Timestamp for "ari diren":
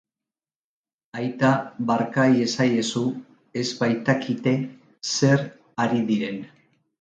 5.87-6.43